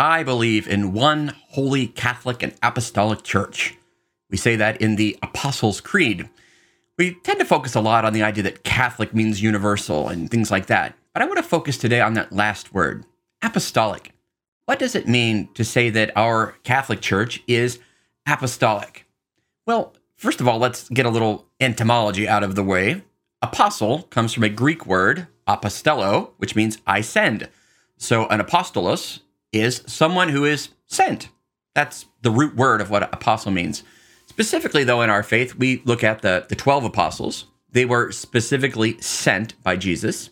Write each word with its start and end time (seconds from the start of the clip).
I 0.00 0.22
believe 0.22 0.66
in 0.66 0.94
one 0.94 1.34
holy 1.48 1.86
Catholic 1.86 2.42
and 2.42 2.54
Apostolic 2.62 3.22
Church. 3.22 3.76
We 4.30 4.38
say 4.38 4.56
that 4.56 4.80
in 4.80 4.96
the 4.96 5.18
Apostles' 5.22 5.82
Creed. 5.82 6.26
We 6.96 7.16
tend 7.22 7.38
to 7.38 7.44
focus 7.44 7.74
a 7.74 7.82
lot 7.82 8.06
on 8.06 8.14
the 8.14 8.22
idea 8.22 8.44
that 8.44 8.64
Catholic 8.64 9.12
means 9.12 9.42
universal 9.42 10.08
and 10.08 10.30
things 10.30 10.50
like 10.50 10.68
that. 10.68 10.94
But 11.12 11.20
I 11.22 11.26
want 11.26 11.36
to 11.36 11.42
focus 11.42 11.76
today 11.76 12.00
on 12.00 12.14
that 12.14 12.32
last 12.32 12.72
word, 12.72 13.04
apostolic. 13.42 14.14
What 14.64 14.78
does 14.78 14.94
it 14.94 15.06
mean 15.06 15.50
to 15.52 15.64
say 15.66 15.90
that 15.90 16.16
our 16.16 16.52
Catholic 16.64 17.02
Church 17.02 17.42
is 17.46 17.78
apostolic? 18.26 19.04
Well, 19.66 19.92
first 20.16 20.40
of 20.40 20.48
all, 20.48 20.58
let's 20.58 20.88
get 20.88 21.04
a 21.04 21.10
little 21.10 21.44
etymology 21.60 22.26
out 22.26 22.42
of 22.42 22.54
the 22.54 22.64
way. 22.64 23.02
Apostle 23.42 24.04
comes 24.04 24.32
from 24.32 24.44
a 24.44 24.48
Greek 24.48 24.86
word, 24.86 25.26
apostello, 25.46 26.30
which 26.38 26.56
means 26.56 26.78
I 26.86 27.02
send. 27.02 27.50
So 27.98 28.26
an 28.28 28.40
apostolos 28.40 29.20
is 29.52 29.82
someone 29.86 30.28
who 30.28 30.44
is 30.44 30.70
sent. 30.86 31.28
That's 31.74 32.06
the 32.22 32.30
root 32.30 32.56
word 32.56 32.80
of 32.80 32.90
what 32.90 33.02
apostle 33.02 33.52
means. 33.52 33.82
Specifically, 34.26 34.84
though, 34.84 35.02
in 35.02 35.10
our 35.10 35.22
faith, 35.22 35.54
we 35.54 35.82
look 35.84 36.04
at 36.04 36.22
the, 36.22 36.46
the 36.48 36.56
12 36.56 36.84
apostles. 36.84 37.46
They 37.70 37.84
were 37.84 38.12
specifically 38.12 39.00
sent 39.00 39.60
by 39.62 39.76
Jesus. 39.76 40.30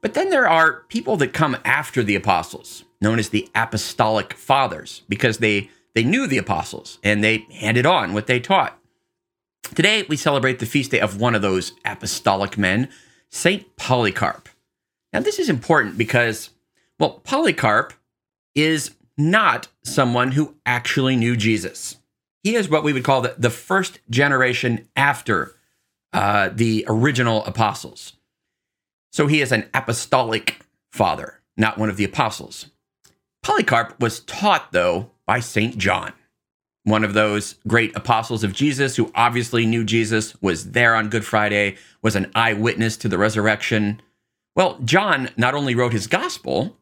But 0.00 0.14
then 0.14 0.30
there 0.30 0.48
are 0.48 0.84
people 0.88 1.16
that 1.18 1.32
come 1.32 1.56
after 1.64 2.02
the 2.02 2.14
apostles, 2.14 2.84
known 3.00 3.18
as 3.18 3.28
the 3.28 3.48
apostolic 3.54 4.32
fathers, 4.34 5.02
because 5.08 5.38
they, 5.38 5.70
they 5.94 6.04
knew 6.04 6.26
the 6.26 6.38
apostles 6.38 6.98
and 7.02 7.22
they 7.22 7.46
handed 7.50 7.86
on 7.86 8.14
what 8.14 8.26
they 8.26 8.40
taught. 8.40 8.78
Today, 9.74 10.04
we 10.08 10.16
celebrate 10.16 10.58
the 10.58 10.66
feast 10.66 10.90
day 10.90 11.00
of 11.00 11.20
one 11.20 11.34
of 11.34 11.42
those 11.42 11.72
apostolic 11.84 12.56
men, 12.56 12.88
St. 13.28 13.76
Polycarp. 13.76 14.48
Now, 15.12 15.20
this 15.20 15.38
is 15.38 15.48
important 15.48 15.98
because, 15.98 16.50
well, 16.98 17.20
Polycarp 17.24 17.92
is 18.54 18.92
not 19.16 19.68
someone 19.84 20.32
who 20.32 20.56
actually 20.64 21.16
knew 21.16 21.36
Jesus. 21.36 21.96
He 22.42 22.54
is 22.54 22.68
what 22.68 22.84
we 22.84 22.92
would 22.92 23.04
call 23.04 23.20
the, 23.20 23.34
the 23.38 23.50
first 23.50 24.00
generation 24.08 24.88
after 24.96 25.54
uh, 26.12 26.50
the 26.52 26.84
original 26.88 27.44
apostles. 27.44 28.14
So 29.12 29.26
he 29.26 29.40
is 29.40 29.52
an 29.52 29.68
apostolic 29.74 30.60
father, 30.92 31.40
not 31.56 31.78
one 31.78 31.90
of 31.90 31.96
the 31.96 32.04
apostles. 32.04 32.66
Polycarp 33.42 34.00
was 34.00 34.20
taught, 34.20 34.72
though, 34.72 35.10
by 35.26 35.40
St. 35.40 35.76
John, 35.78 36.12
one 36.84 37.04
of 37.04 37.14
those 37.14 37.54
great 37.66 37.94
apostles 37.96 38.42
of 38.42 38.52
Jesus 38.52 38.96
who 38.96 39.12
obviously 39.14 39.66
knew 39.66 39.84
Jesus, 39.84 40.40
was 40.42 40.72
there 40.72 40.94
on 40.94 41.08
Good 41.08 41.24
Friday, 41.24 41.76
was 42.02 42.16
an 42.16 42.30
eyewitness 42.34 42.96
to 42.98 43.08
the 43.08 43.18
resurrection. 43.18 44.00
Well, 44.56 44.78
John 44.84 45.30
not 45.36 45.54
only 45.54 45.74
wrote 45.74 45.92
his 45.92 46.06
gospel, 46.06 46.76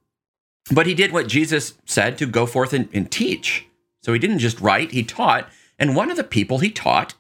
but 0.73 0.87
he 0.87 0.95
did 0.95 1.13
what 1.13 1.29
Jesus 1.29 1.75
said 1.85 2.19
to 2.19 2.27
go 2.27 2.47
forth 2.47 2.73
and, 2.73 2.89
and 2.93 3.11
teach. 3.11 3.67
So 4.03 4.13
he 4.13 4.19
didn't 4.19 4.39
just 4.39 4.61
write, 4.61 4.93
he 4.93 5.03
taught. 5.03 5.49
And 5.79 5.95
one 5.95 6.11
of 6.11 6.17
the 6.17 6.25
people 6.25 6.59
he 6.59 6.71
taught 6.71 7.15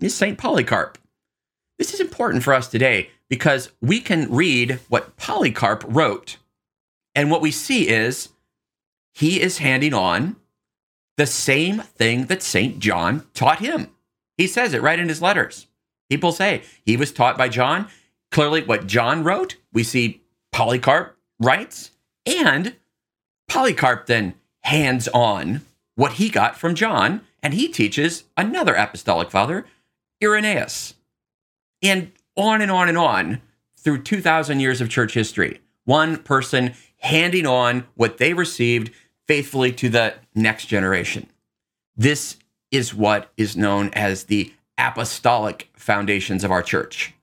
is 0.00 0.14
St. 0.14 0.38
Polycarp. 0.38 0.98
This 1.78 1.94
is 1.94 2.00
important 2.00 2.42
for 2.42 2.52
us 2.52 2.68
today 2.68 3.10
because 3.28 3.70
we 3.80 4.00
can 4.00 4.30
read 4.30 4.80
what 4.88 5.16
Polycarp 5.16 5.84
wrote. 5.86 6.36
And 7.14 7.30
what 7.30 7.40
we 7.40 7.50
see 7.50 7.88
is 7.88 8.30
he 9.12 9.40
is 9.40 9.58
handing 9.58 9.94
on 9.94 10.36
the 11.16 11.26
same 11.26 11.80
thing 11.80 12.26
that 12.26 12.42
St. 12.42 12.78
John 12.78 13.26
taught 13.34 13.60
him. 13.60 13.88
He 14.36 14.46
says 14.46 14.74
it 14.74 14.82
right 14.82 14.98
in 14.98 15.08
his 15.08 15.22
letters. 15.22 15.66
People 16.08 16.32
say 16.32 16.62
he 16.84 16.96
was 16.96 17.12
taught 17.12 17.38
by 17.38 17.48
John. 17.48 17.88
Clearly, 18.30 18.62
what 18.62 18.86
John 18.86 19.22
wrote, 19.24 19.56
we 19.72 19.82
see 19.82 20.22
Polycarp 20.52 21.16
writes, 21.38 21.90
and 22.26 22.76
Polycarp 23.50 24.06
then 24.06 24.34
hands 24.60 25.08
on 25.08 25.62
what 25.96 26.14
he 26.14 26.30
got 26.30 26.56
from 26.56 26.76
John, 26.76 27.22
and 27.42 27.52
he 27.52 27.68
teaches 27.68 28.24
another 28.36 28.74
apostolic 28.74 29.30
father, 29.30 29.66
Irenaeus. 30.22 30.94
And 31.82 32.12
on 32.36 32.62
and 32.62 32.70
on 32.70 32.88
and 32.88 32.96
on 32.96 33.42
through 33.76 34.02
2,000 34.02 34.60
years 34.60 34.80
of 34.80 34.88
church 34.88 35.14
history. 35.14 35.60
One 35.84 36.18
person 36.18 36.74
handing 36.98 37.44
on 37.44 37.88
what 37.96 38.18
they 38.18 38.34
received 38.34 38.92
faithfully 39.26 39.72
to 39.72 39.88
the 39.88 40.14
next 40.34 40.66
generation. 40.66 41.28
This 41.96 42.36
is 42.70 42.94
what 42.94 43.32
is 43.36 43.56
known 43.56 43.90
as 43.94 44.24
the 44.24 44.54
apostolic 44.78 45.68
foundations 45.74 46.44
of 46.44 46.52
our 46.52 46.62
church. 46.62 47.14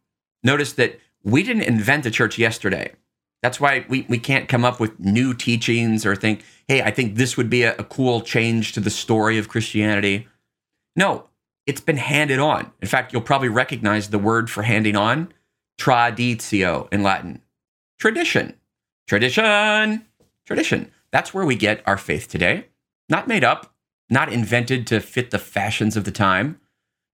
Notice 0.44 0.74
that 0.74 1.00
we 1.24 1.42
didn't 1.42 1.64
invent 1.64 2.04
the 2.04 2.12
church 2.12 2.38
yesterday. 2.38 2.92
That's 3.44 3.60
why 3.60 3.86
we, 3.88 4.06
we 4.10 4.18
can't 4.18 4.50
come 4.50 4.66
up 4.66 4.80
with 4.80 5.00
new 5.00 5.34
teachings 5.34 6.06
or 6.06 6.16
think, 6.16 6.44
hey, 6.68 6.82
I 6.82 6.92
think 6.92 7.16
this 7.16 7.38
would 7.38 7.50
be 7.50 7.64
a, 7.64 7.76
a 7.78 7.84
cool 7.84 8.22
change 8.22 8.74
to 8.74 8.80
the 8.80 8.90
story 8.90 9.38
of 9.38 9.48
Christianity. 9.48 10.28
No, 10.96 11.28
it's 11.66 11.82
been 11.82 11.98
handed 11.98 12.40
on. 12.40 12.72
In 12.82 12.88
fact, 12.88 13.14
you'll 13.14 13.22
probably 13.22 13.50
recognize 13.50 14.10
the 14.10 14.20
word 14.20 14.50
for 14.50 14.64
handing 14.64 14.96
on 14.96 15.34
traditio 15.80 16.92
in 16.92 17.04
Latin. 17.04 17.42
Tradition. 18.00 18.56
Tradition. 19.08 20.06
Tradition. 20.46 20.92
That's 21.12 21.34
where 21.34 21.46
we 21.46 21.56
get 21.56 21.84
our 21.86 21.98
faith 21.98 22.28
today. 22.28 22.68
Not 23.10 23.28
made 23.28 23.44
up, 23.44 23.74
not 24.10 24.32
invented 24.32 24.88
to 24.88 25.00
fit 25.00 25.32
the 25.32 25.40
fashions 25.40 25.96
of 25.96 26.04
the 26.04 26.12
time. 26.12 26.60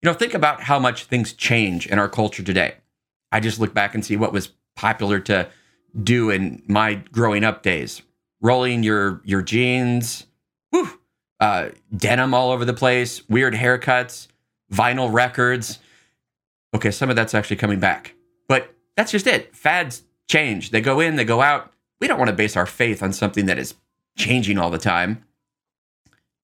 You 0.01 0.09
know, 0.09 0.13
think 0.13 0.33
about 0.33 0.63
how 0.63 0.79
much 0.79 1.05
things 1.05 1.33
change 1.33 1.87
in 1.87 1.99
our 1.99 2.09
culture 2.09 2.43
today. 2.43 2.75
I 3.31 3.39
just 3.39 3.59
look 3.59 3.73
back 3.73 3.93
and 3.93 4.05
see 4.05 4.15
what 4.15 4.33
was 4.33 4.51
popular 4.75 5.19
to 5.21 5.49
do 6.01 6.29
in 6.29 6.63
my 6.67 6.95
growing 6.95 7.43
up 7.43 7.63
days. 7.63 8.01
Rolling 8.41 8.83
your 8.83 9.21
your 9.23 9.41
jeans, 9.41 10.25
whew, 10.71 10.99
uh, 11.39 11.69
denim 11.95 12.33
all 12.33 12.51
over 12.51 12.65
the 12.65 12.73
place, 12.73 13.27
weird 13.29 13.53
haircuts, 13.53 14.27
vinyl 14.71 15.11
records. 15.11 15.79
Okay, 16.75 16.91
some 16.91 17.09
of 17.09 17.15
that's 17.15 17.33
actually 17.33 17.55
coming 17.55 17.79
back. 17.79 18.15
But 18.47 18.73
that's 18.97 19.11
just 19.11 19.27
it. 19.27 19.55
Fads 19.55 20.03
change. 20.27 20.71
They 20.71 20.81
go 20.81 20.99
in, 20.99 21.15
they 21.15 21.25
go 21.25 21.41
out. 21.41 21.71
We 22.01 22.07
don't 22.07 22.17
want 22.17 22.29
to 22.29 22.35
base 22.35 22.57
our 22.57 22.65
faith 22.65 23.01
on 23.01 23.13
something 23.13 23.45
that 23.45 23.57
is 23.57 23.75
changing 24.17 24.57
all 24.57 24.69
the 24.69 24.77
time. 24.77 25.23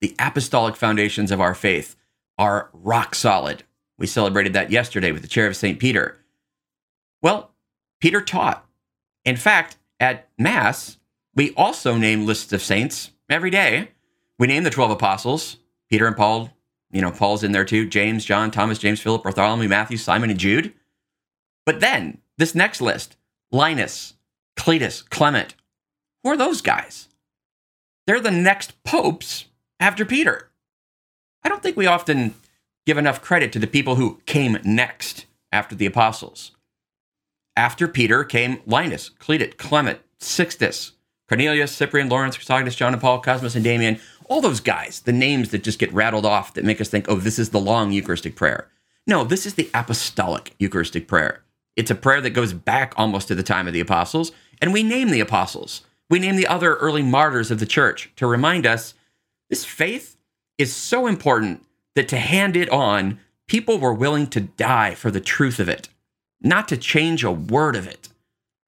The 0.02 0.16
apostolic 0.20 0.76
foundations 0.76 1.32
of 1.32 1.42
our 1.42 1.54
faith 1.54 1.96
are 2.38 2.70
rock 2.72 3.16
solid. 3.16 3.64
We 3.98 4.08
celebrated 4.08 4.54
that 4.54 4.72
yesterday 4.72 5.12
with 5.12 5.22
the 5.22 5.28
chair 5.28 5.48
of 5.48 5.58
St. 5.58 5.78
Peter. 5.80 6.18
Well, 7.22 7.52
Peter 8.00 8.22
taught. 8.22 8.66
In 9.26 9.38
fact, 9.38 9.78
at 10.00 10.30
Mass, 10.38 10.98
we 11.36 11.54
also 11.56 11.98
name 11.98 12.26
lists 12.26 12.54
of 12.54 12.62
saints 12.62 13.12
every 13.30 13.50
day. 13.50 13.90
We 14.38 14.48
name 14.48 14.64
the 14.64 14.70
12 14.70 14.92
apostles, 14.92 15.58
Peter 15.90 16.08
and 16.08 16.16
Paul, 16.16 16.52
you 16.92 17.02
know, 17.02 17.12
Paul's 17.12 17.44
in 17.44 17.52
there 17.52 17.66
too. 17.66 17.88
James, 17.88 18.26
John, 18.26 18.52
Thomas, 18.52 18.80
James, 18.80 19.00
Philip, 19.00 19.24
Bartholomew, 19.24 19.68
Matthew, 19.68 19.98
Simon, 19.98 20.30
and 20.30 20.40
Jude. 20.40 20.74
But 21.66 21.82
then 21.82 22.20
this 22.38 22.56
next 22.56 22.82
list 22.82 23.16
Linus, 23.52 24.16
Cletus, 24.56 25.08
Clement. 25.08 25.56
Who 26.24 26.30
are 26.30 26.38
those 26.38 26.62
guys? 26.62 27.08
They're 28.08 28.20
the 28.20 28.32
next 28.32 28.84
popes 28.84 29.46
after 29.80 30.06
Peter. 30.06 30.50
I 31.44 31.50
don't 31.50 31.62
think 31.62 31.78
we 31.78 31.86
often 31.86 32.34
give 32.86 32.98
enough 32.98 33.22
credit 33.22 33.54
to 33.54 33.60
the 33.60 33.68
people 33.68 33.96
who 33.96 34.20
came 34.26 34.58
next 34.64 35.26
after 35.52 35.76
the 35.76 35.86
apostles. 35.86 36.52
After 37.60 37.90
Peter 37.90 38.24
came 38.24 38.62
Linus, 38.66 39.12
Cletus, 39.20 39.58
Clement, 39.58 40.00
Sixtus, 40.18 40.94
Cornelius, 41.28 41.74
Cyprian, 41.74 42.08
Lawrence, 42.08 42.38
Chrysogonus, 42.38 42.78
John 42.78 42.94
and 42.94 43.02
Paul, 43.02 43.22
Cosmas, 43.22 43.54
and 43.54 43.66
Damian 43.66 44.00
all 44.30 44.40
those 44.40 44.62
guys, 44.62 45.02
the 45.02 45.12
names 45.12 45.50
that 45.50 45.64
just 45.64 45.78
get 45.78 45.92
rattled 45.92 46.26
off 46.26 46.54
that 46.54 46.64
make 46.64 46.80
us 46.80 46.88
think, 46.88 47.08
oh, 47.10 47.16
this 47.16 47.38
is 47.38 47.50
the 47.50 47.60
long 47.60 47.92
Eucharistic 47.92 48.38
prayer. 48.38 48.70
No, 49.06 49.26
this 49.26 49.46
is 49.46 49.56
the 49.56 49.70
apostolic 49.74 50.54
Eucharistic 50.58 51.06
prayer. 51.06 51.44
It's 51.76 51.92
a 51.92 51.96
prayer 51.96 52.22
that 52.22 52.30
goes 52.30 52.54
back 52.54 52.94
almost 52.96 53.28
to 53.28 53.36
the 53.36 53.44
time 53.44 53.68
of 53.68 53.74
the 53.74 53.82
apostles, 53.82 54.32
and 54.62 54.72
we 54.72 54.82
name 54.82 55.10
the 55.10 55.20
apostles. 55.20 55.82
We 56.10 56.20
name 56.20 56.38
the 56.38 56.48
other 56.48 56.76
early 56.76 57.04
martyrs 57.04 57.52
of 57.52 57.60
the 57.60 57.66
church 57.66 58.10
to 58.16 58.26
remind 58.26 58.66
us 58.66 58.94
this 59.50 59.66
faith 59.66 60.16
is 60.58 60.74
so 60.74 61.08
important 61.08 61.66
that 61.96 62.08
to 62.08 62.20
hand 62.20 62.56
it 62.56 62.70
on, 62.70 63.20
people 63.48 63.80
were 63.80 63.94
willing 63.94 64.28
to 64.28 64.40
die 64.40 64.96
for 64.96 65.12
the 65.12 65.20
truth 65.20 65.60
of 65.60 65.68
it, 65.68 65.90
not 66.42 66.68
to 66.70 66.78
change 66.78 67.24
a 67.24 67.32
word 67.32 67.76
of 67.76 67.88
it. 67.88 68.10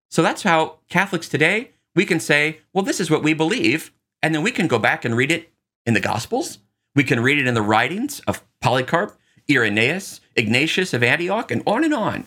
So 0.09 0.21
that's 0.21 0.43
how 0.43 0.79
Catholics 0.89 1.29
today, 1.29 1.71
we 1.95 2.05
can 2.05 2.19
say, 2.19 2.59
well, 2.73 2.83
this 2.83 2.99
is 2.99 3.09
what 3.09 3.23
we 3.23 3.33
believe, 3.33 3.91
and 4.21 4.35
then 4.35 4.43
we 4.43 4.51
can 4.51 4.67
go 4.67 4.79
back 4.79 5.05
and 5.05 5.15
read 5.15 5.31
it 5.31 5.51
in 5.85 5.93
the 5.93 5.99
Gospels. 5.99 6.59
We 6.95 7.03
can 7.03 7.21
read 7.21 7.37
it 7.37 7.47
in 7.47 7.53
the 7.53 7.61
writings 7.61 8.19
of 8.21 8.43
Polycarp, 8.59 9.17
Irenaeus, 9.49 10.21
Ignatius 10.35 10.93
of 10.93 11.03
Antioch, 11.03 11.51
and 11.51 11.63
on 11.65 11.83
and 11.83 11.93
on. 11.93 12.25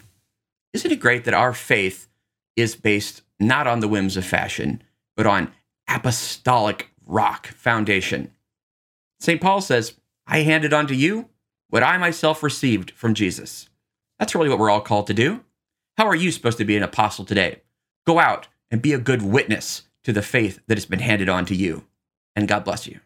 Isn't 0.72 0.90
it 0.90 1.00
great 1.00 1.24
that 1.24 1.34
our 1.34 1.52
faith 1.52 2.08
is 2.56 2.74
based 2.74 3.22
not 3.38 3.66
on 3.66 3.80
the 3.80 3.88
whims 3.88 4.16
of 4.16 4.24
fashion, 4.24 4.82
but 5.16 5.26
on 5.26 5.52
apostolic 5.88 6.90
rock 7.06 7.48
foundation? 7.48 8.30
St. 9.20 9.40
Paul 9.40 9.60
says, 9.60 9.94
I 10.26 10.40
handed 10.40 10.72
on 10.72 10.86
to 10.86 10.94
you 10.94 11.28
what 11.68 11.82
I 11.82 11.98
myself 11.98 12.42
received 12.42 12.90
from 12.92 13.14
Jesus. 13.14 13.68
That's 14.24 14.34
really 14.34 14.48
what 14.48 14.58
we're 14.58 14.70
all 14.70 14.80
called 14.80 15.06
to 15.08 15.12
do. 15.12 15.44
How 15.98 16.06
are 16.06 16.14
you 16.14 16.32
supposed 16.32 16.56
to 16.56 16.64
be 16.64 16.78
an 16.78 16.82
apostle 16.82 17.26
today? 17.26 17.60
Go 18.06 18.18
out 18.18 18.48
and 18.70 18.80
be 18.80 18.94
a 18.94 18.98
good 18.98 19.20
witness 19.20 19.82
to 20.02 20.14
the 20.14 20.22
faith 20.22 20.60
that 20.66 20.78
has 20.78 20.86
been 20.86 21.00
handed 21.00 21.28
on 21.28 21.44
to 21.44 21.54
you. 21.54 21.84
and 22.34 22.48
God 22.48 22.64
bless 22.64 22.86
you. 22.86 23.00